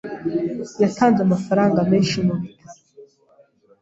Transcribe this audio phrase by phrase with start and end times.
[0.81, 2.81] Yatanze amafaranga menshi mubitaro.